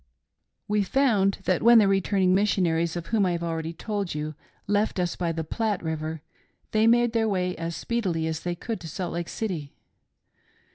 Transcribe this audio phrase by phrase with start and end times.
[0.67, 4.33] We found that when the returning missionaries, of whom I have already told you,
[4.65, 6.23] left us by the Platte river,
[6.71, 9.75] they made their way as speedily as they could to Salt Lake City.